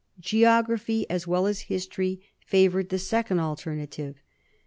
Geography, 0.19 1.07
as 1.11 1.27
well 1.27 1.45
as 1.45 1.59
history, 1.69 2.23
favored 2.39 2.89
the 2.89 2.97
second 2.97 3.39
alternative. 3.39 4.15